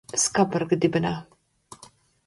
Skabarga 0.21 0.79
dibenā. 0.87 1.15